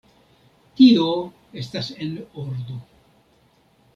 [0.79, 1.09] Tio
[1.63, 2.17] estas en
[2.47, 2.81] ordo.